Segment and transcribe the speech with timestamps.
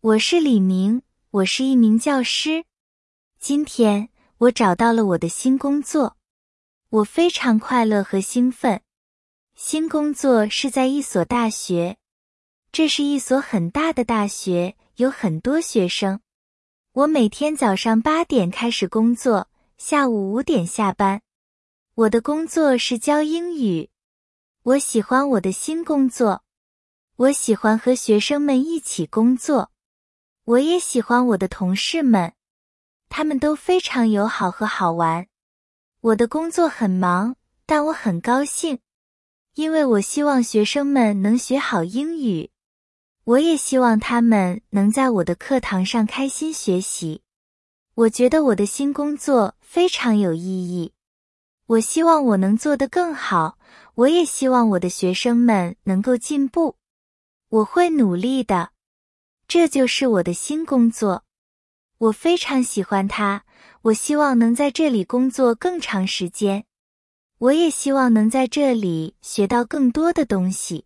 [0.00, 1.02] 我是李明，
[1.32, 2.64] 我是一名教师。
[3.40, 6.16] 今天我找到了我的新工作，
[6.88, 8.80] 我非常快乐和兴奋。
[9.56, 11.96] 新工作是在一所大学，
[12.70, 16.20] 这是一所很大的大学，有很多学生。
[16.92, 21.22] 我每天早上八点开始工作，下午五点下班。
[21.96, 23.90] 我的工作是教英语。
[24.62, 26.44] 我喜欢我的新工作，
[27.16, 29.72] 我喜欢和学生们一起工作。
[30.48, 32.32] 我也喜欢我的同事们，
[33.10, 35.26] 他们都非常友好和好玩。
[36.00, 38.78] 我的工作很忙，但我很高兴，
[39.56, 42.50] 因为我希望学生们能学好英语。
[43.24, 47.20] 我也希望他们能在我的课堂上开心学习。
[47.94, 50.94] 我觉得我的新工作非常有意义。
[51.66, 53.58] 我希望我能做得更好。
[53.96, 56.76] 我也希望我的学生们能够进步。
[57.50, 58.70] 我会努力的。
[59.48, 61.24] 这就是我的新工作，
[61.96, 63.46] 我非常喜欢它。
[63.80, 66.66] 我希望能在这里工作更长时间。
[67.38, 70.84] 我也希望能在这里学到更多的东西。